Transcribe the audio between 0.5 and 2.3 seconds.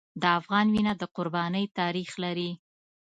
وینه د قربانۍ تاریخ